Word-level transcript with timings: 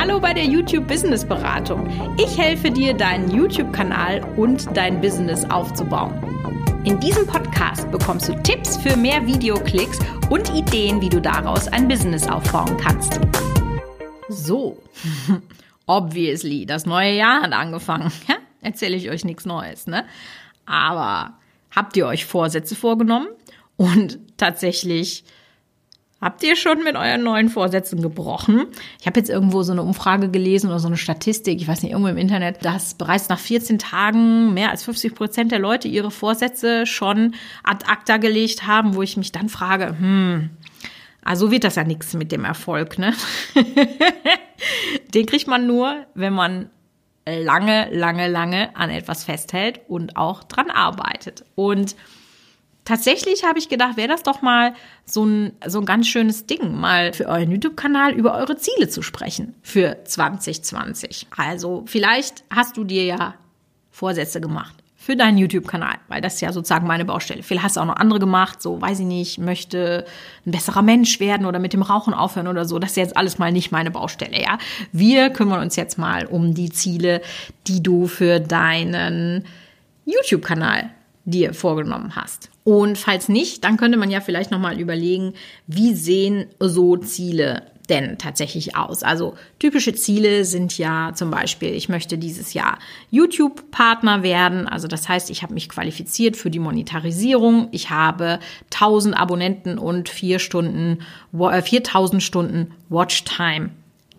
Hallo 0.00 0.18
bei 0.18 0.32
der 0.32 0.46
YouTube 0.46 0.88
Business 0.88 1.26
Beratung. 1.26 1.86
Ich 2.16 2.38
helfe 2.38 2.70
dir, 2.70 2.94
deinen 2.94 3.30
YouTube-Kanal 3.30 4.24
und 4.38 4.74
dein 4.74 4.98
Business 4.98 5.44
aufzubauen. 5.50 6.14
In 6.84 6.98
diesem 7.00 7.26
Podcast 7.26 7.90
bekommst 7.90 8.26
du 8.26 8.34
Tipps 8.42 8.78
für 8.78 8.96
mehr 8.96 9.26
Videoklicks 9.26 9.98
und 10.30 10.48
Ideen, 10.54 11.02
wie 11.02 11.10
du 11.10 11.20
daraus 11.20 11.68
ein 11.68 11.86
Business 11.86 12.26
aufbauen 12.26 12.78
kannst. 12.78 13.20
So, 14.30 14.82
obviously, 15.86 16.64
das 16.64 16.86
neue 16.86 17.12
Jahr 17.12 17.42
hat 17.42 17.52
angefangen. 17.52 18.10
Erzähle 18.62 18.96
ich 18.96 19.10
euch 19.10 19.26
nichts 19.26 19.44
Neues, 19.44 19.86
ne? 19.86 20.06
Aber 20.64 21.34
habt 21.76 21.94
ihr 21.98 22.06
euch 22.06 22.24
Vorsätze 22.24 22.74
vorgenommen? 22.74 23.28
Und 23.76 24.18
tatsächlich 24.38 25.24
Habt 26.20 26.42
ihr 26.42 26.54
schon 26.54 26.84
mit 26.84 26.96
euren 26.96 27.22
neuen 27.22 27.48
Vorsätzen 27.48 28.02
gebrochen? 28.02 28.66
Ich 29.00 29.06
habe 29.06 29.18
jetzt 29.18 29.30
irgendwo 29.30 29.62
so 29.62 29.72
eine 29.72 29.82
Umfrage 29.82 30.28
gelesen 30.28 30.68
oder 30.68 30.78
so 30.78 30.88
eine 30.88 30.98
Statistik, 30.98 31.60
ich 31.60 31.68
weiß 31.68 31.82
nicht, 31.82 31.92
irgendwo 31.92 32.10
im 32.10 32.18
Internet, 32.18 32.62
dass 32.62 32.92
bereits 32.92 33.30
nach 33.30 33.38
14 33.38 33.78
Tagen 33.78 34.52
mehr 34.52 34.70
als 34.70 34.84
50 34.84 35.14
Prozent 35.14 35.50
der 35.50 35.58
Leute 35.58 35.88
ihre 35.88 36.10
Vorsätze 36.10 36.84
schon 36.84 37.34
ad 37.64 37.86
acta 37.88 38.18
gelegt 38.18 38.66
haben, 38.66 38.94
wo 38.94 39.02
ich 39.02 39.16
mich 39.16 39.32
dann 39.32 39.48
frage, 39.48 39.96
hm, 39.98 40.50
also 41.22 41.50
wird 41.50 41.64
das 41.64 41.76
ja 41.76 41.84
nichts 41.84 42.12
mit 42.12 42.32
dem 42.32 42.44
Erfolg, 42.44 42.98
ne? 42.98 43.14
Den 45.14 45.24
kriegt 45.24 45.46
man 45.46 45.66
nur, 45.66 46.06
wenn 46.14 46.34
man 46.34 46.68
lange, 47.26 47.88
lange, 47.92 48.28
lange 48.28 48.76
an 48.76 48.90
etwas 48.90 49.24
festhält 49.24 49.80
und 49.88 50.16
auch 50.16 50.44
dran 50.44 50.70
arbeitet. 50.70 51.44
Und 51.54 51.96
tatsächlich 52.90 53.44
habe 53.44 53.60
ich 53.60 53.68
gedacht, 53.68 53.96
wäre 53.96 54.08
das 54.08 54.24
doch 54.24 54.42
mal 54.42 54.74
so 55.04 55.24
ein, 55.24 55.52
so 55.64 55.78
ein 55.78 55.86
ganz 55.86 56.08
schönes 56.08 56.46
Ding, 56.46 56.74
mal 56.74 57.12
für 57.12 57.26
euren 57.26 57.52
YouTube-Kanal 57.52 58.12
über 58.14 58.34
eure 58.34 58.56
Ziele 58.56 58.88
zu 58.88 59.02
sprechen 59.02 59.54
für 59.62 59.98
2020. 60.04 61.28
Also 61.36 61.84
vielleicht 61.86 62.42
hast 62.50 62.76
du 62.76 62.82
dir 62.82 63.04
ja 63.04 63.34
Vorsätze 63.92 64.40
gemacht 64.40 64.74
für 64.96 65.14
deinen 65.14 65.38
YouTube-Kanal, 65.38 65.98
weil 66.08 66.20
das 66.20 66.34
ist 66.34 66.40
ja 66.40 66.52
sozusagen 66.52 66.88
meine 66.88 67.04
Baustelle. 67.04 67.44
Vielleicht 67.44 67.64
hast 67.64 67.76
du 67.76 67.80
auch 67.80 67.86
noch 67.86 67.96
andere 67.96 68.18
gemacht, 68.18 68.60
so 68.60 68.80
weiß 68.80 68.98
ich 68.98 69.06
nicht, 69.06 69.38
möchte 69.38 70.04
ein 70.44 70.50
besserer 70.50 70.82
Mensch 70.82 71.20
werden 71.20 71.46
oder 71.46 71.60
mit 71.60 71.72
dem 71.72 71.82
Rauchen 71.82 72.12
aufhören 72.12 72.48
oder 72.48 72.64
so. 72.64 72.80
Das 72.80 72.90
ist 72.90 72.96
jetzt 72.96 73.16
alles 73.16 73.38
mal 73.38 73.52
nicht 73.52 73.70
meine 73.70 73.92
Baustelle, 73.92 74.42
ja. 74.42 74.58
Wir 74.90 75.30
kümmern 75.30 75.62
uns 75.62 75.76
jetzt 75.76 75.96
mal 75.96 76.26
um 76.26 76.54
die 76.54 76.70
Ziele, 76.70 77.22
die 77.68 77.82
du 77.84 78.08
für 78.08 78.40
deinen 78.40 79.44
YouTube-Kanal 80.06 80.90
dir 81.24 81.54
vorgenommen 81.54 82.16
hast. 82.16 82.50
Und 82.70 82.98
falls 82.98 83.28
nicht, 83.28 83.64
dann 83.64 83.76
könnte 83.76 83.98
man 83.98 84.12
ja 84.12 84.20
vielleicht 84.20 84.52
nochmal 84.52 84.78
überlegen, 84.78 85.32
wie 85.66 85.92
sehen 85.92 86.46
so 86.60 86.96
Ziele 86.96 87.62
denn 87.88 88.16
tatsächlich 88.16 88.76
aus? 88.76 89.02
Also 89.02 89.34
typische 89.58 89.92
Ziele 89.92 90.44
sind 90.44 90.78
ja 90.78 91.10
zum 91.12 91.32
Beispiel, 91.32 91.70
ich 91.70 91.88
möchte 91.88 92.16
dieses 92.16 92.54
Jahr 92.54 92.78
YouTube-Partner 93.10 94.22
werden. 94.22 94.68
Also 94.68 94.86
das 94.86 95.08
heißt, 95.08 95.30
ich 95.30 95.42
habe 95.42 95.52
mich 95.52 95.68
qualifiziert 95.68 96.36
für 96.36 96.48
die 96.48 96.60
Monetarisierung. 96.60 97.66
Ich 97.72 97.90
habe 97.90 98.38
1000 98.72 99.18
Abonnenten 99.18 99.76
und 99.76 100.08
4 100.08 100.38
Stunden, 100.38 101.00
4000 101.32 102.22
äh, 102.22 102.24
Stunden 102.24 102.74
Watchtime 102.88 103.70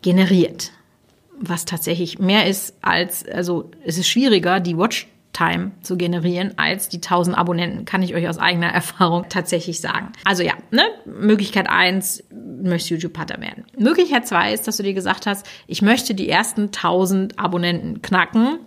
generiert. 0.01 0.73
Was 1.39 1.63
tatsächlich 1.63 2.19
mehr 2.19 2.47
ist 2.47 2.73
als, 2.81 3.25
also 3.25 3.71
es 3.85 3.97
ist 3.97 4.09
schwieriger, 4.09 4.59
die 4.59 4.77
Watchtime 4.77 5.20
Time 5.33 5.71
zu 5.81 5.97
generieren 5.97 6.53
als 6.57 6.89
die 6.89 6.97
1000 6.97 7.37
Abonnenten, 7.37 7.85
kann 7.85 8.03
ich 8.03 8.15
euch 8.15 8.27
aus 8.27 8.37
eigener 8.37 8.67
Erfahrung 8.73 9.25
tatsächlich 9.29 9.81
sagen. 9.81 10.11
Also 10.25 10.43
ja, 10.43 10.53
ne? 10.71 10.83
Möglichkeit 11.05 11.69
eins 11.69 12.23
möchte 12.31 12.93
YouTube-Partner 12.93 13.41
werden. 13.41 13.65
Möglichkeit 13.77 14.27
zwei 14.27 14.53
ist, 14.53 14.67
dass 14.67 14.77
du 14.77 14.83
dir 14.83 14.93
gesagt 14.93 15.25
hast, 15.25 15.45
ich 15.67 15.81
möchte 15.81 16.13
die 16.13 16.29
ersten 16.29 16.65
1000 16.65 17.39
Abonnenten 17.39 18.01
knacken, 18.01 18.59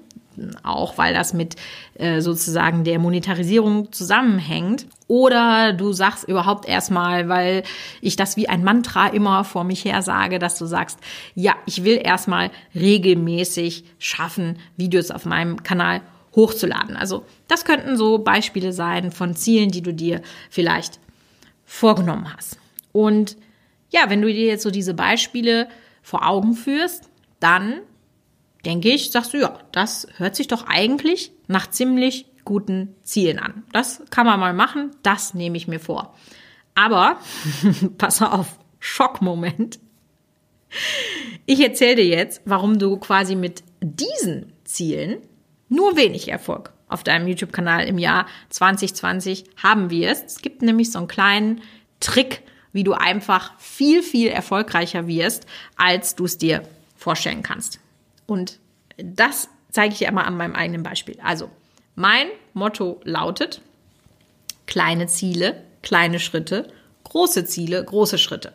auch 0.63 0.99
weil 0.99 1.15
das 1.15 1.33
mit 1.33 1.57
äh, 1.95 2.21
sozusagen 2.21 2.85
der 2.85 2.99
Monetarisierung 2.99 3.93
zusammenhängt. 3.93 4.87
Oder 5.07 5.73
du 5.73 5.93
sagst 5.93 6.27
überhaupt 6.27 6.67
erstmal, 6.67 7.29
weil 7.29 7.63
ich 8.01 8.17
das 8.17 8.37
wie 8.37 8.49
ein 8.49 8.65
Mantra 8.65 9.09
immer 9.09 9.45
vor 9.45 9.65
mich 9.65 9.85
her 9.85 10.03
sage, 10.03 10.39
dass 10.39 10.59
du 10.59 10.67
sagst, 10.67 10.99
ja, 11.35 11.55
ich 11.67 11.85
will 11.85 12.01
erstmal 12.03 12.51
regelmäßig 12.75 13.85
schaffen, 13.99 14.59
Videos 14.77 15.11
auf 15.11 15.25
meinem 15.25 15.63
Kanal 15.63 16.01
hochzuladen. 16.37 16.97
Also 16.97 17.25
das 17.49 17.65
könnten 17.65 17.97
so 17.97 18.19
Beispiele 18.19 18.73
sein 18.73 19.13
von 19.13 19.37
Zielen, 19.37 19.71
die 19.71 19.83
du 19.83 19.93
dir 19.93 20.23
vielleicht 20.51 21.01
vorgenommen 21.65 22.33
hast. 22.35 22.59
Und 22.93 23.37
ja, 23.91 24.09
wenn 24.09 24.23
du 24.23 24.29
dir 24.29 24.47
jetzt 24.47 24.63
so 24.63 24.71
diese 24.71 24.95
Beispiele 24.95 25.69
vor 26.03 26.27
Augen 26.27 26.55
führst, 26.55 27.09
dann 27.41 27.81
denke 28.65 28.91
ich, 28.91 29.11
sagst 29.11 29.35
du, 29.35 29.39
ja, 29.39 29.59
das 29.73 30.07
hört 30.17 30.37
sich 30.37 30.49
doch 30.49 30.67
eigentlich 30.67 31.33
nach 31.47 31.69
ziemlich 31.69 32.27
guten 32.45 32.95
Zielen 33.03 33.39
an. 33.39 33.65
Das 33.73 34.03
kann 34.11 34.27
man 34.27 34.41
mal 34.41 34.53
machen, 34.53 34.91
das 35.03 35.35
nehme 35.35 35.57
ich 35.57 35.69
mir 35.69 35.81
vor. 35.81 36.15
Aber, 36.75 37.19
pass 37.99 38.21
auf, 38.21 38.59
Schockmoment. 38.81 39.79
Ich 41.47 41.61
erzähle 41.61 41.97
dir 41.97 42.07
jetzt, 42.07 42.43
warum 42.45 42.79
du 42.79 42.97
quasi 42.97 43.37
mit 43.37 43.63
diesen 43.81 44.53
Zielen 44.65 45.19
nur 45.69 45.97
wenig 45.97 46.29
Erfolg 46.29 46.73
auf 46.89 47.03
deinem 47.03 47.27
YouTube-Kanal 47.27 47.87
im 47.87 47.99
Jahr 47.99 48.27
2020 48.51 49.45
haben 49.63 49.91
wirst. 49.91 50.27
Es 50.27 50.43
gibt 50.43 50.63
nämlich 50.63 50.93
so 50.93 50.99
einen 50.99 51.09
kleinen 51.09 51.63
Trick, 52.01 52.43
wie 52.73 52.85
du 52.85 52.93
einfach 52.93 53.59
viel, 53.59 54.03
viel 54.03 54.29
erfolgreicher 54.29 55.07
wirst, 55.07 55.47
als 55.77 56.15
du 56.17 56.25
es 56.25 56.39
dir 56.39 56.63
vorstellen 56.97 57.43
kannst. 57.43 57.81
Und 58.27 58.59
das 58.97 59.49
zeige 59.71 59.93
ich 59.93 59.99
dir 59.99 60.09
einmal 60.09 60.27
an 60.27 60.37
meinem 60.37 60.55
eigenen 60.55 60.83
Beispiel. 60.83 61.17
Also, 61.23 61.51
mein 61.95 62.27
Motto 62.53 63.01
lautet, 63.05 63.61
kleine 64.67 65.07
Ziele, 65.07 65.63
kleine 65.83 66.19
Schritte, 66.19 66.73
große 67.05 67.45
Ziele, 67.45 67.85
große 67.85 68.19
Schritte. 68.19 68.53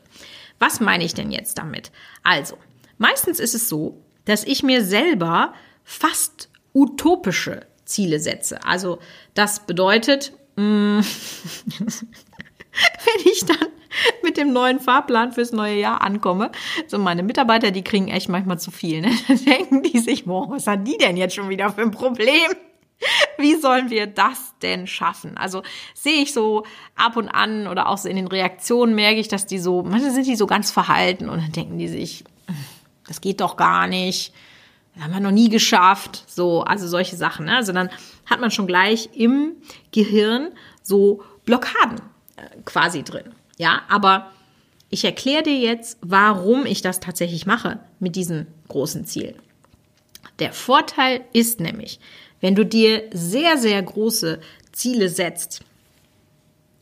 Was 0.60 0.80
meine 0.80 1.06
ich 1.06 1.14
denn 1.14 1.32
jetzt 1.32 1.58
damit? 1.58 1.92
Also, 2.24 2.58
meistens 2.98 3.40
ist 3.40 3.56
es 3.56 3.70
so, 3.70 4.02
dass 4.26 4.44
ich 4.44 4.64
mir 4.64 4.84
selber 4.84 5.54
fast 5.84 6.49
utopische 6.74 7.62
Ziele 7.86 8.20
setze. 8.20 8.64
Also 8.64 9.00
das 9.34 9.66
bedeutet, 9.66 10.34
mm, 10.56 11.00
wenn 11.80 13.32
ich 13.32 13.46
dann 13.46 13.68
mit 14.24 14.38
dem 14.38 14.54
neuen 14.54 14.80
Fahrplan 14.80 15.32
fürs 15.32 15.52
neue 15.52 15.80
Jahr 15.80 16.02
ankomme. 16.02 16.52
So 16.88 16.98
meine 16.98 17.24
Mitarbeiter, 17.24 17.72
die 17.72 17.84
kriegen 17.84 18.08
echt 18.08 18.30
manchmal 18.30 18.60
zu 18.60 18.72
viel. 18.72 19.02
Ne? 19.02 19.12
Dann 19.28 19.46
denken 19.46 19.84
die 19.84 20.00
sich, 20.00 20.26
boah, 20.26 20.50
was 20.50 20.68
hat 20.68 20.88
die 20.88 20.98
denn 20.98 21.18
jetzt 21.18 21.36
schon 21.36 21.50
wieder 21.50 21.72
für 21.72 21.82
ein 21.82 21.92
Problem? 21.92 22.52
Wie 23.38 23.56
sollen 23.56 23.90
wir 23.90 24.08
das 24.08 24.54
denn 24.62 24.86
schaffen? 24.86 25.38
Also 25.38 25.64
sehe 25.94 26.22
ich 26.22 26.34
so 26.34 26.66
ab 26.96 27.16
und 27.16 27.30
an 27.30 27.68
oder 27.68 27.88
auch 27.88 27.98
so 27.98 28.10
in 28.10 28.18
den 28.18 28.28
Reaktionen 28.28 28.94
merke 28.94 29.20
ich, 29.20 29.30
dass 29.30 29.46
die 29.46 29.58
so, 29.58 29.84
manchmal 29.84 30.12
sind 30.12 30.28
die 30.28 30.36
so 30.36 30.48
ganz 30.48 30.70
verhalten 30.70 31.30
und 31.30 31.42
dann 31.42 31.52
denken 31.54 31.78
die 31.78 31.88
sich, 31.88 32.26
das 33.08 33.22
geht 33.22 33.40
doch 33.40 33.56
gar 33.56 33.88
nicht 33.88 34.34
haben 35.02 35.14
wir 35.14 35.20
noch 35.20 35.32
nie 35.32 35.50
geschafft, 35.50 36.24
so, 36.28 36.64
also 36.64 36.88
solche 36.88 37.16
Sachen. 37.16 37.46
Ne? 37.46 37.56
Also 37.56 37.72
dann 37.72 37.90
hat 38.26 38.40
man 38.40 38.52
schon 38.52 38.68
gleich 38.68 39.10
im 39.14 39.54
Gehirn 39.92 40.50
so 40.84 41.24
Blockaden 41.46 42.02
äh, 42.36 42.62
quasi 42.66 43.04
drin. 43.04 43.34
Ja, 43.58 43.82
aber 43.90 44.32
ich 44.90 45.06
erkläre 45.06 45.44
dir 45.44 45.58
jetzt, 45.58 45.98
warum 46.02 46.66
ich 46.66 46.82
das 46.82 47.00
tatsächlich 47.00 47.46
mache 47.46 47.80
mit 48.00 48.16
diesen 48.16 48.48
großen 48.68 49.06
Zielen. 49.06 49.36
Der 50.40 50.54
Vorteil 50.54 51.22
ist 51.34 51.60
nämlich, 51.60 52.00
wenn 52.42 52.56
du 52.56 52.66
dir 52.66 53.04
sehr, 53.12 53.58
sehr 53.58 53.82
große 53.82 54.40
Ziele 54.72 55.10
setzt 55.10 55.62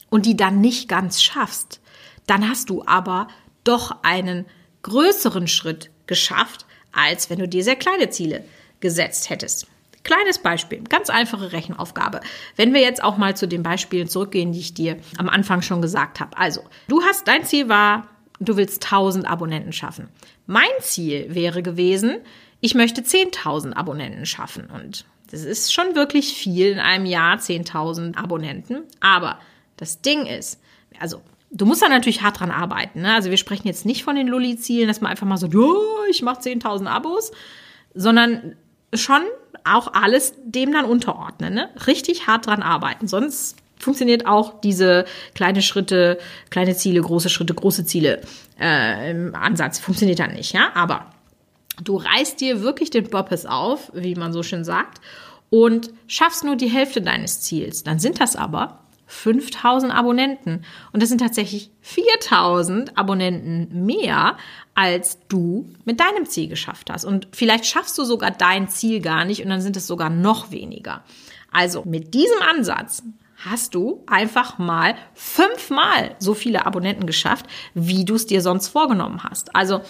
und 0.10 0.26
die 0.26 0.38
dann 0.38 0.62
nicht 0.62 0.88
ganz 0.88 1.22
schaffst, 1.22 1.82
dann 2.28 2.48
hast 2.48 2.70
du 2.70 2.84
aber 2.86 3.28
doch 3.64 4.04
einen 4.04 4.46
größeren 4.84 5.48
Schritt 5.48 5.90
geschafft, 6.06 6.67
als 6.98 7.30
wenn 7.30 7.40
du 7.40 7.48
dir 7.48 7.64
sehr 7.64 7.76
kleine 7.76 8.10
Ziele 8.10 8.44
gesetzt 8.80 9.30
hättest. 9.30 9.68
Kleines 10.04 10.40
Beispiel, 10.40 10.82
ganz 10.84 11.10
einfache 11.10 11.52
Rechenaufgabe. 11.52 12.22
Wenn 12.56 12.74
wir 12.74 12.82
jetzt 12.82 13.04
auch 13.04 13.18
mal 13.18 13.36
zu 13.36 13.48
den 13.48 13.64
Beispielen 13.64 14.08
zurückgehen, 14.08 14.52
die 14.52 14.60
ich 14.60 14.74
dir 14.74 14.98
am 15.18 15.28
Anfang 15.28 15.62
schon 15.62 15.82
gesagt 15.82 16.20
habe. 16.20 16.38
Also, 16.38 16.62
du 16.88 17.02
hast, 17.02 17.28
dein 17.28 17.44
Ziel 17.44 17.68
war, 17.68 18.08
du 18.40 18.56
willst 18.56 18.84
1000 18.86 19.28
Abonnenten 19.28 19.74
schaffen. 19.74 20.08
Mein 20.46 20.70
Ziel 20.80 21.34
wäre 21.36 21.62
gewesen, 21.62 22.18
ich 22.62 22.74
möchte 22.74 23.02
10.000 23.02 23.74
Abonnenten 23.74 24.26
schaffen. 24.26 24.70
Und 24.70 25.06
das 25.30 25.44
ist 25.44 25.74
schon 25.74 25.96
wirklich 25.96 26.34
viel 26.34 26.72
in 26.72 26.80
einem 26.80 27.06
Jahr, 27.06 27.38
10.000 27.38 28.16
Abonnenten. 28.16 28.84
Aber 29.02 29.40
das 29.76 30.02
Ding 30.02 30.26
ist, 30.26 30.62
also 31.00 31.22
Du 31.50 31.66
musst 31.66 31.82
da 31.82 31.90
natürlich 31.90 32.22
hart 32.22 32.40
dran 32.40 32.52
arbeiten. 32.52 33.02
Ne? 33.02 33.14
Also 33.14 33.30
wir 33.30 33.38
sprechen 33.38 33.68
jetzt 33.68 33.86
nicht 33.86 34.04
von 34.04 34.16
den 34.16 34.28
Lulli-Zielen, 34.28 34.88
dass 34.88 35.02
man 35.02 35.12
einfach 35.12 35.26
mal 35.26 35.38
so, 35.38 35.48
oh, 35.48 36.06
ich 36.10 36.22
mache 36.22 36.42
10.000 36.42 36.88
Abos, 36.88 37.32
sondern 37.94 38.56
schon 38.94 39.22
auch 39.64 39.94
alles 39.94 40.34
dem 40.44 40.72
dann 40.72 40.86
unterordnen. 40.86 41.54
Ne? 41.54 41.70
Richtig 41.88 42.28
hart 42.28 42.48
dran 42.48 42.62
arbeiten. 42.62 43.08
Sonst 43.08 43.58
funktioniert 43.80 44.28
auch 44.28 44.60
diese 44.62 45.06
kleine 45.36 45.62
Schritte, 45.62 46.18
kleine 46.50 46.76
Ziele, 46.76 47.02
große 47.02 47.30
Schritte, 47.30 47.54
große 47.54 47.86
Ziele 47.86 48.22
äh, 48.60 49.12
im 49.12 49.36
Ansatz. 49.36 49.80
Funktioniert 49.80 50.20
dann 50.20 50.34
nicht, 50.34 50.54
ja. 50.54 50.72
Aber 50.74 51.08
Du 51.84 51.96
reißt 51.96 52.42
dir 52.42 52.62
wirklich 52.62 52.90
den 52.90 53.10
Boppes 53.10 53.46
auf, 53.46 53.92
wie 53.94 54.16
man 54.16 54.34
so 54.34 54.44
schön 54.44 54.64
sagt, 54.64 55.00
und 55.50 55.92
schaffst 56.08 56.44
nur 56.44 56.56
die 56.56 56.70
Hälfte 56.70 57.02
deines 57.02 57.42
Ziels. 57.42 57.84
Dann 57.84 58.00
sind 58.00 58.20
das 58.20 58.36
aber 58.36 58.80
5000 59.07 59.94
Abonnenten. 59.94 60.63
Und 60.92 61.01
das 61.01 61.09
sind 61.09 61.19
tatsächlich 61.19 61.71
4000 61.81 62.98
Abonnenten 62.98 63.86
mehr, 63.86 64.38
als 64.75 65.19
du 65.27 65.69
mit 65.86 66.00
deinem 66.00 66.25
Ziel 66.25 66.50
geschafft 66.50 66.89
hast. 66.92 67.06
Und 67.06 67.27
vielleicht 67.31 67.65
schaffst 67.65 67.98
du 67.98 68.04
sogar 68.04 68.31
dein 68.31 68.69
Ziel 68.69 69.01
gar 69.01 69.25
nicht 69.25 69.44
und 69.44 69.50
dann 69.50 69.62
sind 69.62 69.77
es 69.77 69.88
sogar 69.88 70.09
noch 70.09 70.51
weniger. 70.51 71.04
Also 71.51 71.83
mit 71.86 72.13
diesem 72.13 72.42
Ansatz 72.42 73.01
hast 73.38 73.75
du 73.75 74.04
einfach 74.07 74.57
mal 74.57 74.95
fünfmal 75.13 76.15
so 76.19 76.33
viele 76.33 76.65
Abonnenten 76.65 77.06
geschafft, 77.06 77.45
wie 77.74 78.03
du 78.03 78.15
es 78.15 78.25
dir 78.25 78.42
sonst 78.42 78.68
vorgenommen 78.68 79.24
hast. 79.24 79.56
Also 79.56 79.81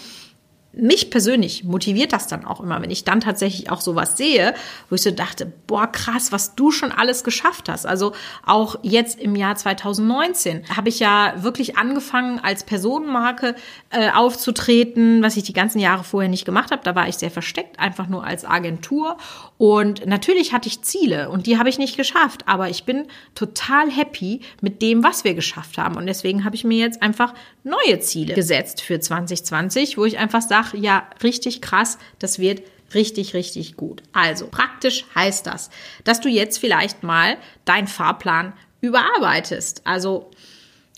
mich 0.78 1.10
persönlich 1.10 1.64
motiviert 1.64 2.12
das 2.12 2.28
dann 2.28 2.44
auch 2.44 2.60
immer, 2.60 2.80
wenn 2.80 2.90
ich 2.90 3.04
dann 3.04 3.20
tatsächlich 3.20 3.70
auch 3.70 3.80
sowas 3.80 4.16
sehe, 4.16 4.54
wo 4.88 4.94
ich 4.94 5.02
so 5.02 5.10
dachte, 5.10 5.52
boah, 5.66 5.86
krass, 5.86 6.32
was 6.32 6.54
du 6.54 6.70
schon 6.70 6.92
alles 6.92 7.24
geschafft 7.24 7.68
hast. 7.68 7.84
Also 7.84 8.12
auch 8.46 8.76
jetzt 8.82 9.18
im 9.18 9.34
Jahr 9.34 9.56
2019 9.56 10.64
habe 10.76 10.88
ich 10.88 11.00
ja 11.00 11.34
wirklich 11.38 11.76
angefangen, 11.76 12.38
als 12.38 12.64
Personenmarke 12.64 13.56
äh, 13.90 14.10
aufzutreten, 14.10 15.22
was 15.22 15.36
ich 15.36 15.42
die 15.42 15.52
ganzen 15.52 15.80
Jahre 15.80 16.04
vorher 16.04 16.30
nicht 16.30 16.44
gemacht 16.44 16.70
habe. 16.70 16.82
Da 16.84 16.94
war 16.94 17.08
ich 17.08 17.16
sehr 17.16 17.30
versteckt, 17.30 17.78
einfach 17.80 18.08
nur 18.08 18.24
als 18.24 18.44
Agentur. 18.44 19.16
Und 19.58 20.06
natürlich 20.06 20.52
hatte 20.52 20.68
ich 20.68 20.82
Ziele 20.82 21.30
und 21.30 21.46
die 21.46 21.58
habe 21.58 21.68
ich 21.68 21.78
nicht 21.78 21.96
geschafft, 21.96 22.44
aber 22.46 22.68
ich 22.68 22.84
bin 22.84 23.06
total 23.34 23.90
happy 23.90 24.40
mit 24.60 24.80
dem, 24.82 25.02
was 25.02 25.24
wir 25.24 25.34
geschafft 25.34 25.78
haben. 25.78 25.96
Und 25.96 26.06
deswegen 26.06 26.44
habe 26.44 26.54
ich 26.54 26.62
mir 26.62 26.78
jetzt 26.78 27.02
einfach 27.02 27.34
neue 27.64 27.98
Ziele 27.98 28.34
gesetzt 28.34 28.80
für 28.80 29.00
2020, 29.00 29.98
wo 29.98 30.04
ich 30.04 30.18
einfach 30.18 30.42
sage, 30.42 30.67
ach 30.68 30.74
ja, 30.74 31.08
richtig 31.22 31.60
krass, 31.60 31.98
das 32.18 32.38
wird 32.38 32.62
richtig, 32.94 33.34
richtig 33.34 33.76
gut. 33.76 34.02
Also 34.12 34.46
praktisch 34.48 35.04
heißt 35.14 35.46
das, 35.46 35.70
dass 36.04 36.20
du 36.20 36.28
jetzt 36.28 36.58
vielleicht 36.58 37.02
mal 37.02 37.36
deinen 37.64 37.86
Fahrplan 37.86 38.52
überarbeitest. 38.80 39.82
Also 39.84 40.30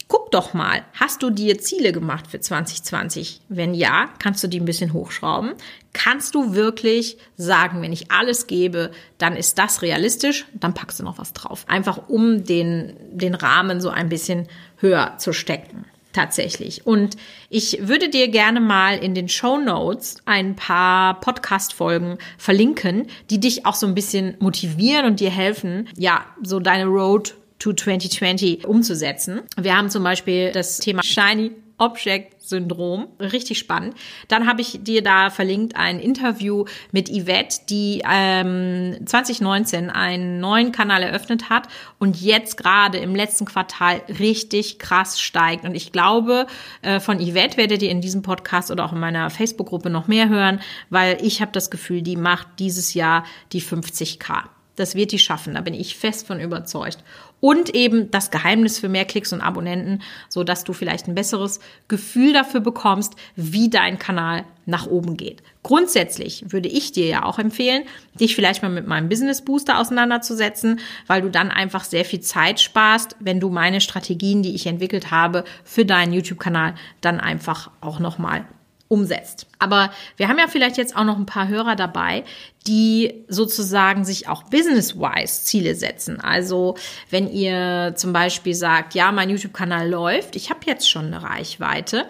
guck 0.07 0.31
doch 0.31 0.55
mal, 0.55 0.85
hast 0.95 1.23
du 1.23 1.31
dir 1.31 1.59
Ziele 1.59 1.93
gemacht 1.93 2.27
für 2.29 2.41
2020? 2.41 3.41
Wenn 3.49 3.75
ja, 3.75 4.11
kannst 4.19 4.43
du 4.45 4.49
die 4.49 4.61
ein 4.61 4.65
bisschen 4.67 4.93
hochschrauben. 4.93 5.55
Kannst 5.93 6.35
du 6.35 6.55
wirklich 6.55 7.17
sagen, 7.37 7.83
wenn 7.83 7.93
ich 7.93 8.13
alles 8.13 8.47
gebe, 8.47 8.93
dann 9.19 9.35
ist 9.35 9.59
das 9.59 9.83
realistisch, 9.83 10.47
dann 10.55 10.75
packst 10.75 11.01
du 11.01 11.05
noch 11.05 11.19
was 11.19 11.33
drauf. 11.33 11.65
Einfach 11.69 12.09
um 12.09 12.45
den, 12.45 12.95
den 13.11 13.35
Rahmen 13.35 13.81
so 13.81 13.89
ein 13.89 14.09
bisschen 14.09 14.47
höher 14.79 15.15
zu 15.19 15.33
stecken 15.33 15.85
tatsächlich. 16.13 16.87
Und 16.87 17.17
ich 17.49 17.79
würde 17.89 18.09
dir 18.09 18.29
gerne 18.29 18.61
mal 18.61 18.99
in 18.99 19.15
den 19.15 19.29
Show 19.29 19.59
Notes 19.59 20.17
ein 20.27 20.57
paar 20.57 21.21
Podcast-Folgen 21.21 22.19
verlinken, 22.39 23.07
die 23.31 23.41
dich 23.41 23.67
auch 23.67 23.75
so 23.75 23.87
ein 23.87 23.95
bisschen 23.95 24.37
motivieren 24.41 25.07
und 25.07 25.21
dir 25.21 25.31
helfen, 25.31 25.89
ja, 25.97 26.25
so 26.43 26.61
deine 26.61 26.87
Road 26.87 27.35
to 27.59 27.73
2020 27.73 28.67
umzusetzen. 28.67 29.43
Wir 29.57 29.77
haben 29.77 29.91
zum 29.91 30.03
Beispiel 30.03 30.51
das 30.53 30.79
Thema 30.79 31.03
Shiny 31.03 31.53
Object 31.81 32.41
Syndrom. 32.43 33.09
Richtig 33.19 33.59
spannend. 33.59 33.95
Dann 34.29 34.47
habe 34.47 34.61
ich 34.61 34.81
dir 34.83 35.03
da 35.03 35.31
verlinkt 35.31 35.77
ein 35.77 35.99
Interview 35.99 36.67
mit 36.93 37.09
Yvette, 37.09 37.61
die 37.69 38.03
ähm, 38.09 38.99
2019 39.07 39.89
einen 39.89 40.41
neuen 40.41 40.73
Kanal 40.73 41.03
eröffnet 41.03 41.49
hat 41.49 41.69
und 41.99 42.21
jetzt 42.21 42.57
gerade 42.57 42.99
im 42.99 43.15
letzten 43.15 43.47
Quartal 43.47 44.03
richtig 44.19 44.79
krass 44.79 45.21
steigt. 45.21 45.65
Und 45.65 45.75
ich 45.75 45.93
glaube, 45.93 46.47
äh, 46.83 47.01
von 47.01 47.19
Yvette 47.19 47.57
werdet 47.57 47.83
ihr 47.83 47.91
in 47.91 48.03
diesem 48.03 48.23
Podcast 48.23 48.71
oder 48.71 48.85
auch 48.85 48.93
in 48.93 49.01
meiner 49.01 49.31
Facebook-Gruppe 49.31 49.89
noch 49.89 50.07
mehr 50.07 50.29
hören, 50.29 50.61
weil 50.91 51.19
ich 51.23 51.41
habe 51.41 51.53
das 51.53 51.71
Gefühl, 51.71 52.03
die 52.03 52.17
macht 52.17 52.47
dieses 52.59 52.93
Jahr 52.95 53.25
die 53.53 53.63
50k. 53.63 54.45
Das 54.81 54.95
wird 54.95 55.13
die 55.13 55.19
schaffen, 55.19 55.55
da 55.55 55.61
bin 55.61 55.75
ich 55.75 55.97
fest 55.97 56.27
von 56.27 56.41
überzeugt. 56.41 57.05
Und 57.41 57.75
eben 57.75 58.11
das 58.11 58.31
Geheimnis 58.31 58.79
für 58.79 58.89
mehr 58.89 59.05
Klicks 59.05 59.33
und 59.33 59.43
Abonnenten, 59.43 60.03
so 60.29 60.43
dass 60.43 60.65
du 60.65 60.73
vielleicht 60.73 61.07
ein 61.07 61.15
besseres 61.15 61.61
Gefühl 61.87 62.33
dafür 62.33 62.61
bekommst, 62.61 63.15
wie 63.37 63.69
dein 63.69 63.99
Kanal 63.99 64.45
nach 64.65 64.87
oben 64.87 65.19
geht. 65.19 65.43
Grundsätzlich 65.63 66.45
würde 66.53 66.69
ich 66.69 66.93
dir 66.93 67.07
ja 67.07 67.25
auch 67.25 67.39
empfehlen, 67.39 67.85
dich 68.19 68.35
vielleicht 68.35 68.63
mal 68.63 68.71
mit 68.71 68.87
meinem 68.87 69.09
Business 69.11 69.43
Booster 69.43 69.79
auseinanderzusetzen, 69.79 70.81
weil 71.07 71.21
du 71.21 71.31
dann 71.31 71.51
einfach 71.51 71.85
sehr 71.85 72.07
viel 72.07 72.21
Zeit 72.21 72.61
sparst, 72.61 73.17
wenn 73.21 73.39
du 73.39 73.51
meine 73.51 73.83
Strategien, 73.83 74.43
die 74.43 74.55
ich 74.55 74.67
entwickelt 74.67 75.11
habe, 75.11 75.45
für 75.63 75.85
deinen 75.85 76.15
YouTube-Kanal 76.15 76.75
dann 77.03 77.21
einfach 77.21 77.71
auch 77.81 77.99
nochmal 77.99 78.47
umsetzt. 78.91 79.47
Aber 79.61 79.93
wir 80.17 80.29
haben 80.29 80.39
ja 80.39 80.49
vielleicht 80.49 80.77
jetzt 80.77 80.97
auch 80.97 81.05
noch 81.05 81.17
ein 81.17 81.25
paar 81.25 81.47
Hörer 81.47 81.77
dabei, 81.77 82.25
die 82.67 83.25
sozusagen 83.29 84.05
sich 84.05 84.29
auch 84.29 84.43
business-wise 84.43 85.45
Ziele 85.45 85.77
setzen. 85.77 86.21
Also 86.21 86.77
wenn 87.09 87.31
ihr 87.31 87.95
zum 87.95 88.13
Beispiel 88.13 88.55
sagt, 88.55 88.95
ja, 88.95 89.13
mein 89.13 89.31
YouTube-Kanal 89.31 89.89
läuft, 89.89 90.35
ich 90.35 90.51
habe 90.51 90.61
jetzt 90.67 90.91
schon 90.91 91.07
eine 91.07 91.23
Reichweite, 91.23 92.09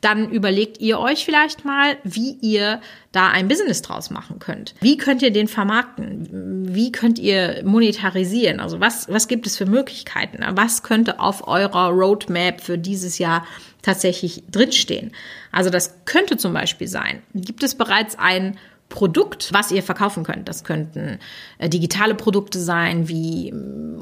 dann 0.00 0.30
überlegt 0.30 0.80
ihr 0.80 0.98
euch 0.98 1.24
vielleicht 1.24 1.64
mal, 1.64 1.96
wie 2.04 2.36
ihr 2.40 2.80
da 3.12 3.28
ein 3.28 3.48
Business 3.48 3.82
draus 3.82 4.10
machen 4.10 4.38
könnt. 4.38 4.74
Wie 4.80 4.96
könnt 4.96 5.22
ihr 5.22 5.32
den 5.32 5.48
vermarkten? 5.48 6.74
Wie 6.74 6.92
könnt 6.92 7.18
ihr 7.18 7.62
monetarisieren? 7.64 8.60
Also 8.60 8.80
was, 8.80 9.08
was 9.08 9.28
gibt 9.28 9.46
es 9.46 9.56
für 9.56 9.66
Möglichkeiten? 9.66 10.44
Was 10.56 10.82
könnte 10.82 11.20
auf 11.20 11.46
eurer 11.46 11.88
Roadmap 11.88 12.60
für 12.60 12.78
dieses 12.78 13.18
Jahr 13.18 13.46
tatsächlich 13.82 14.44
drinstehen? 14.50 15.12
Also 15.52 15.70
das 15.70 15.94
könnte 16.04 16.36
zum 16.36 16.52
Beispiel 16.52 16.88
sein, 16.88 17.22
gibt 17.34 17.62
es 17.62 17.74
bereits 17.74 18.18
ein 18.18 18.56
Produkt, 18.90 19.50
was 19.52 19.70
ihr 19.70 19.82
verkaufen 19.82 20.24
könnt. 20.24 20.48
Das 20.48 20.64
könnten 20.64 21.18
äh, 21.58 21.68
digitale 21.70 22.14
Produkte 22.14 22.58
sein, 22.58 23.08
wie 23.08 23.48
äh, 23.48 23.54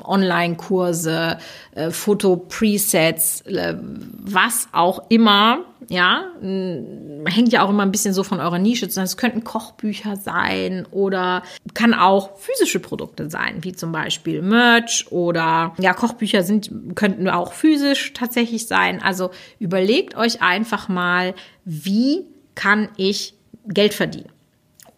Online-Kurse, 0.03 1.39
äh, 1.75 1.91
Foto-Presets, 1.91 3.43
äh, 3.43 3.77
was 3.79 4.69
auch 4.73 5.03
immer. 5.11 5.61
Ja, 5.91 6.25
hängt 6.43 7.53
ja 7.53 7.63
auch 7.63 7.71
immer 7.71 7.83
ein 7.83 7.93
bisschen 7.93 8.13
so 8.13 8.23
von 8.23 8.41
eurer 8.41 8.59
Nische 8.59 8.89
zusammen. 8.89 9.07
Es 9.07 9.17
könnten 9.17 9.43
Kochbücher 9.43 10.17
sein 10.17 10.87
oder 10.91 11.43
kann 11.73 11.95
auch 11.95 12.37
physische 12.39 12.79
Produkte 12.79 13.31
sein, 13.31 13.65
wie 13.65 13.73
zum 13.73 13.93
Beispiel 13.93 14.43
Merch 14.43 15.07
oder 15.11 15.75
ja, 15.79 15.95
Kochbücher 15.95 16.43
sind, 16.43 16.71
könnten 16.95 17.29
auch 17.29 17.55
physisch 17.55 18.13
tatsächlich 18.13 18.67
sein. 18.67 19.01
Also 19.03 19.31
überlegt 19.61 20.15
euch 20.15 20.43
einfach 20.43 20.89
mal, 20.89 21.35
wie 21.65 22.27
kann 22.55 22.91
ich 22.97 23.35
Geld 23.67 23.95
verdienen? 23.95 24.31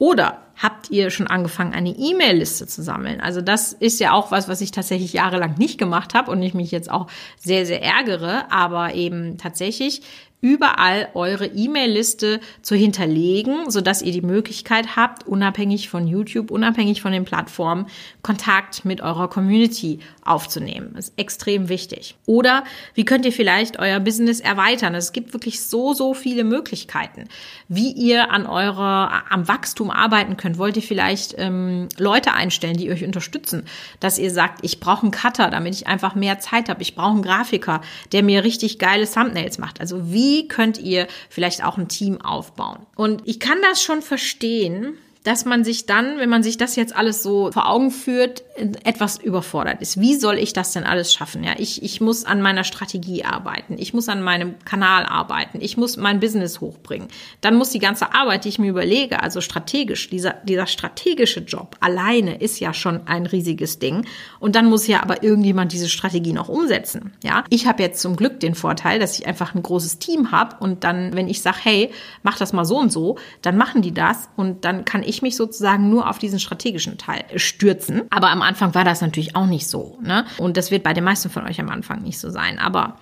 Oder 0.00 0.38
habt 0.56 0.90
ihr 0.90 1.10
schon 1.10 1.26
angefangen, 1.26 1.74
eine 1.74 1.90
E-Mail-Liste 1.90 2.66
zu 2.66 2.82
sammeln? 2.82 3.20
Also 3.20 3.42
das 3.42 3.74
ist 3.74 4.00
ja 4.00 4.12
auch 4.12 4.30
was, 4.30 4.48
was 4.48 4.62
ich 4.62 4.70
tatsächlich 4.70 5.12
jahrelang 5.12 5.58
nicht 5.58 5.76
gemacht 5.76 6.14
habe 6.14 6.30
und 6.30 6.42
ich 6.42 6.54
mich 6.54 6.70
jetzt 6.70 6.90
auch 6.90 7.06
sehr, 7.36 7.66
sehr 7.66 7.82
ärgere. 7.82 8.50
Aber 8.50 8.94
eben 8.94 9.36
tatsächlich 9.36 10.00
überall 10.40 11.08
eure 11.14 11.46
E-Mail-Liste 11.46 12.40
zu 12.62 12.74
hinterlegen, 12.74 13.70
so 13.70 13.80
dass 13.80 14.02
ihr 14.02 14.12
die 14.12 14.22
Möglichkeit 14.22 14.96
habt, 14.96 15.26
unabhängig 15.26 15.88
von 15.90 16.06
YouTube, 16.06 16.50
unabhängig 16.50 17.02
von 17.02 17.12
den 17.12 17.24
Plattformen, 17.24 17.86
Kontakt 18.22 18.84
mit 18.84 19.02
eurer 19.02 19.28
Community 19.28 19.98
aufzunehmen. 20.24 20.92
Das 20.94 21.08
ist 21.08 21.18
extrem 21.18 21.68
wichtig. 21.68 22.16
Oder 22.26 22.64
wie 22.94 23.04
könnt 23.04 23.26
ihr 23.26 23.32
vielleicht 23.32 23.78
euer 23.78 24.00
Business 24.00 24.40
erweitern? 24.40 24.94
Es 24.94 25.12
gibt 25.12 25.32
wirklich 25.34 25.62
so, 25.62 25.92
so 25.92 26.14
viele 26.14 26.44
Möglichkeiten, 26.44 27.24
wie 27.68 27.92
ihr 27.92 28.30
an 28.30 28.46
eurer, 28.46 29.24
am 29.28 29.46
Wachstum 29.46 29.90
arbeiten 29.90 30.36
könnt. 30.36 30.56
Wollt 30.56 30.76
ihr 30.76 30.82
vielleicht 30.82 31.34
ähm, 31.36 31.88
Leute 31.98 32.32
einstellen, 32.32 32.76
die 32.76 32.90
euch 32.90 33.04
unterstützen, 33.04 33.64
dass 33.98 34.18
ihr 34.18 34.30
sagt, 34.30 34.64
ich 34.64 34.80
brauche 34.80 35.02
einen 35.02 35.10
Cutter, 35.10 35.50
damit 35.50 35.74
ich 35.74 35.86
einfach 35.86 36.14
mehr 36.14 36.38
Zeit 36.38 36.68
habe. 36.68 36.80
Ich 36.80 36.94
brauche 36.94 37.12
einen 37.12 37.22
Grafiker, 37.22 37.82
der 38.12 38.22
mir 38.22 38.44
richtig 38.44 38.78
geile 38.78 39.10
Thumbnails 39.10 39.58
macht. 39.58 39.80
Also 39.80 40.12
wie 40.12 40.29
wie 40.30 40.46
könnt 40.46 40.78
ihr 40.78 41.08
vielleicht 41.28 41.64
auch 41.64 41.76
ein 41.76 41.88
Team 41.88 42.20
aufbauen? 42.20 42.86
Und 42.94 43.22
ich 43.24 43.40
kann 43.40 43.58
das 43.62 43.82
schon 43.82 44.00
verstehen, 44.00 44.96
dass 45.22 45.44
man 45.44 45.64
sich 45.64 45.84
dann, 45.84 46.18
wenn 46.18 46.30
man 46.30 46.42
sich 46.42 46.56
das 46.56 46.76
jetzt 46.76 46.96
alles 46.96 47.22
so 47.22 47.50
vor 47.52 47.68
Augen 47.68 47.90
führt, 47.90 48.42
etwas 48.84 49.18
überfordert 49.18 49.82
ist. 49.82 50.00
Wie 50.00 50.14
soll 50.14 50.38
ich 50.38 50.52
das 50.52 50.72
denn 50.72 50.84
alles 50.84 51.12
schaffen? 51.12 51.44
Ja, 51.44 51.54
ich, 51.58 51.82
ich 51.82 52.00
muss 52.00 52.24
an 52.24 52.40
meiner 52.40 52.64
Strategie 52.64 53.24
arbeiten. 53.24 53.76
Ich 53.78 53.92
muss 53.92 54.08
an 54.08 54.22
meinem 54.22 54.58
Kanal 54.64 55.04
arbeiten. 55.04 55.58
Ich 55.60 55.76
muss 55.76 55.98
mein 55.98 56.20
Business 56.20 56.60
hochbringen. 56.60 57.08
Dann 57.42 57.56
muss 57.56 57.70
die 57.70 57.78
ganze 57.78 58.14
Arbeit, 58.14 58.44
die 58.44 58.48
ich 58.48 58.58
mir 58.58 58.70
überlege, 58.70 59.22
also 59.22 59.40
strategisch, 59.40 60.08
dieser, 60.08 60.34
dieser 60.44 60.66
strategische 60.66 61.40
Job 61.40 61.76
alleine 61.80 62.36
ist 62.40 62.58
ja 62.58 62.72
schon 62.72 63.06
ein 63.06 63.26
riesiges 63.26 63.78
Ding. 63.78 64.06
Und 64.38 64.56
dann 64.56 64.66
muss 64.66 64.86
ja 64.86 65.02
aber 65.02 65.22
irgendjemand 65.22 65.72
diese 65.72 65.88
Strategie 65.88 66.32
noch 66.32 66.48
umsetzen. 66.48 67.12
Ja, 67.22 67.44
ich 67.50 67.66
habe 67.66 67.82
jetzt 67.82 68.00
zum 68.00 68.16
Glück 68.16 68.40
den 68.40 68.54
Vorteil, 68.54 68.98
dass 68.98 69.18
ich 69.18 69.26
einfach 69.26 69.54
ein 69.54 69.62
großes 69.62 69.98
Team 69.98 70.32
habe 70.32 70.56
und 70.60 70.84
dann, 70.84 71.14
wenn 71.14 71.28
ich 71.28 71.42
sage, 71.42 71.58
hey, 71.62 71.90
mach 72.22 72.38
das 72.38 72.52
mal 72.52 72.64
so 72.64 72.78
und 72.78 72.90
so, 72.90 73.18
dann 73.42 73.58
machen 73.58 73.82
die 73.82 73.92
das 73.92 74.30
und 74.36 74.64
dann 74.64 74.84
kann 74.84 75.02
ich 75.02 75.09
ich 75.10 75.22
mich 75.22 75.36
sozusagen 75.36 75.90
nur 75.90 76.08
auf 76.08 76.18
diesen 76.18 76.40
strategischen 76.40 76.98
Teil 76.98 77.24
stürzen. 77.36 78.02
Aber 78.10 78.30
am 78.30 78.42
Anfang 78.42 78.74
war 78.74 78.84
das 78.84 79.00
natürlich 79.00 79.36
auch 79.36 79.46
nicht 79.46 79.68
so. 79.68 79.98
Ne? 80.02 80.24
Und 80.38 80.56
das 80.56 80.70
wird 80.70 80.82
bei 80.82 80.94
den 80.94 81.04
meisten 81.04 81.30
von 81.30 81.46
euch 81.46 81.60
am 81.60 81.68
Anfang 81.68 82.02
nicht 82.02 82.18
so 82.18 82.30
sein. 82.30 82.58
Aber 82.58 82.96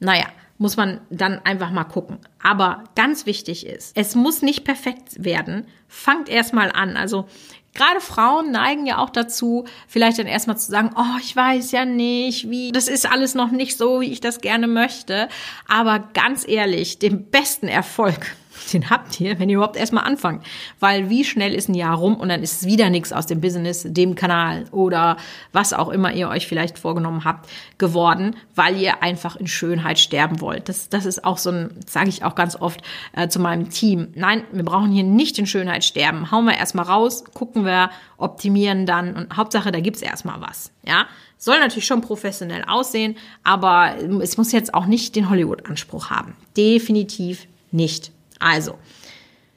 naja, 0.00 0.26
muss 0.58 0.76
man 0.76 1.00
dann 1.10 1.40
einfach 1.44 1.70
mal 1.70 1.84
gucken. 1.84 2.18
Aber 2.42 2.84
ganz 2.94 3.26
wichtig 3.26 3.66
ist, 3.66 3.96
es 3.96 4.14
muss 4.14 4.42
nicht 4.42 4.64
perfekt 4.64 5.24
werden. 5.24 5.66
Fangt 5.88 6.28
erstmal 6.28 6.72
an. 6.72 6.96
Also 6.96 7.26
Gerade 7.74 8.00
Frauen 8.00 8.50
neigen 8.50 8.86
ja 8.86 8.98
auch 8.98 9.08
dazu, 9.08 9.64
vielleicht 9.88 10.18
dann 10.18 10.26
erstmal 10.26 10.58
zu 10.58 10.70
sagen, 10.70 10.90
oh, 10.94 11.18
ich 11.22 11.34
weiß 11.34 11.72
ja 11.72 11.86
nicht, 11.86 12.50
wie, 12.50 12.70
das 12.70 12.86
ist 12.86 13.10
alles 13.10 13.34
noch 13.34 13.50
nicht 13.50 13.78
so, 13.78 14.02
wie 14.02 14.12
ich 14.12 14.20
das 14.20 14.42
gerne 14.42 14.66
möchte. 14.66 15.28
Aber 15.68 16.00
ganz 16.12 16.46
ehrlich, 16.46 16.98
den 16.98 17.30
besten 17.30 17.68
Erfolg 17.68 18.36
den 18.72 18.90
habt 18.90 19.20
ihr, 19.20 19.38
wenn 19.38 19.48
ihr 19.48 19.56
überhaupt 19.56 19.76
erstmal 19.76 20.04
anfangt. 20.04 20.44
Weil 20.80 21.10
wie 21.10 21.24
schnell 21.24 21.54
ist 21.54 21.68
ein 21.68 21.74
Jahr 21.74 21.96
rum 21.96 22.16
und 22.16 22.28
dann 22.28 22.42
ist 22.42 22.66
wieder 22.66 22.90
nichts 22.90 23.12
aus 23.12 23.26
dem 23.26 23.40
Business, 23.40 23.84
dem 23.86 24.14
Kanal 24.14 24.64
oder 24.70 25.16
was 25.52 25.72
auch 25.72 25.88
immer 25.88 26.12
ihr 26.12 26.28
euch 26.28 26.46
vielleicht 26.46 26.78
vorgenommen 26.78 27.24
habt, 27.24 27.48
geworden, 27.78 28.36
weil 28.54 28.76
ihr 28.78 29.02
einfach 29.02 29.36
in 29.36 29.46
Schönheit 29.46 29.98
sterben 29.98 30.40
wollt. 30.40 30.68
Das, 30.68 30.88
das 30.88 31.06
ist 31.06 31.24
auch 31.24 31.38
so 31.38 31.50
ein, 31.50 31.70
sage 31.86 32.08
ich 32.08 32.24
auch 32.24 32.34
ganz 32.34 32.56
oft 32.56 32.82
äh, 33.14 33.28
zu 33.28 33.40
meinem 33.40 33.70
Team. 33.70 34.08
Nein, 34.14 34.44
wir 34.52 34.64
brauchen 34.64 34.90
hier 34.90 35.04
nicht 35.04 35.38
in 35.38 35.46
Schönheit 35.46 35.84
sterben. 35.84 36.30
Hauen 36.30 36.44
wir 36.44 36.56
erstmal 36.56 36.84
raus, 36.84 37.24
gucken 37.34 37.64
wir, 37.64 37.90
optimieren 38.18 38.86
dann 38.86 39.14
und 39.14 39.36
Hauptsache, 39.36 39.72
da 39.72 39.80
gibt's 39.80 40.02
erstmal 40.02 40.40
was. 40.40 40.72
Ja, 40.84 41.06
soll 41.38 41.58
natürlich 41.58 41.86
schon 41.86 42.02
professionell 42.02 42.64
aussehen, 42.64 43.16
aber 43.42 43.96
es 44.22 44.36
muss 44.36 44.52
jetzt 44.52 44.74
auch 44.74 44.86
nicht 44.86 45.16
den 45.16 45.28
Hollywood-Anspruch 45.28 46.10
haben. 46.10 46.36
Definitiv 46.56 47.48
nicht. 47.72 48.12
Also, 48.42 48.78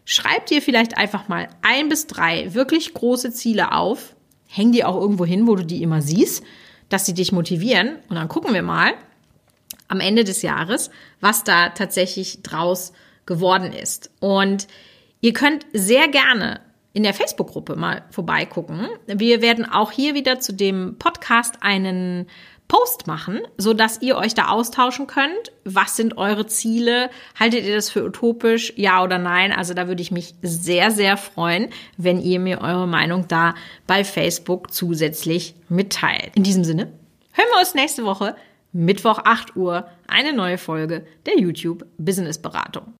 schreib 0.05 0.45
dir 0.45 0.61
vielleicht 0.61 0.97
einfach 0.97 1.27
mal 1.27 1.47
ein 1.61 1.89
bis 1.89 2.07
drei 2.07 2.53
wirklich 2.53 2.93
große 2.93 3.31
Ziele 3.31 3.71
auf. 3.71 4.15
Häng 4.47 4.71
die 4.71 4.83
auch 4.85 4.95
irgendwo 4.95 5.25
hin, 5.25 5.47
wo 5.47 5.55
du 5.55 5.65
die 5.65 5.81
immer 5.83 6.01
siehst, 6.01 6.43
dass 6.89 7.05
sie 7.05 7.13
dich 7.13 7.31
motivieren. 7.31 7.97
Und 8.09 8.15
dann 8.15 8.27
gucken 8.27 8.53
wir 8.53 8.61
mal 8.61 8.93
am 9.87 9.99
Ende 9.99 10.23
des 10.23 10.41
Jahres, 10.41 10.89
was 11.19 11.43
da 11.43 11.69
tatsächlich 11.69 12.41
draus 12.43 12.93
geworden 13.25 13.73
ist. 13.73 14.11
Und 14.19 14.67
ihr 15.21 15.33
könnt 15.33 15.65
sehr 15.73 16.07
gerne 16.07 16.61
in 16.95 17.03
der 17.03 17.13
Facebook-Gruppe 17.13 17.75
mal 17.75 18.03
vorbeigucken. 18.09 18.87
Wir 19.05 19.41
werden 19.41 19.69
auch 19.69 19.91
hier 19.91 20.15
wieder 20.15 20.39
zu 20.39 20.53
dem 20.53 20.95
Podcast 20.97 21.55
einen 21.59 22.27
Post 22.69 23.05
machen, 23.05 23.41
so 23.57 23.73
dass 23.73 24.01
ihr 24.01 24.15
euch 24.15 24.33
da 24.33 24.47
austauschen 24.47 25.05
könnt. 25.05 25.51
Was 25.65 25.97
sind 25.97 26.17
eure 26.17 26.47
Ziele? 26.47 27.09
Haltet 27.37 27.65
ihr 27.65 27.75
das 27.75 27.89
für 27.89 28.05
utopisch? 28.05 28.71
Ja 28.77 29.03
oder 29.03 29.17
nein? 29.17 29.51
Also 29.51 29.73
da 29.73 29.89
würde 29.89 30.01
ich 30.01 30.11
mich 30.11 30.35
sehr, 30.41 30.89
sehr 30.89 31.17
freuen, 31.17 31.67
wenn 31.97 32.21
ihr 32.21 32.39
mir 32.39 32.61
eure 32.61 32.87
Meinung 32.87 33.27
da 33.27 33.55
bei 33.87 34.05
Facebook 34.05 34.71
zusätzlich 34.71 35.53
mitteilt. 35.67 36.31
In 36.35 36.43
diesem 36.43 36.63
Sinne, 36.63 36.93
hören 37.33 37.49
wir 37.53 37.59
uns 37.59 37.75
nächste 37.75 38.05
Woche, 38.05 38.37
Mittwoch 38.71 39.19
8 39.25 39.57
Uhr, 39.57 39.85
eine 40.07 40.31
neue 40.31 40.57
Folge 40.57 41.05
der 41.25 41.37
YouTube 41.37 41.85
Business 41.97 42.41
Beratung. 42.41 42.93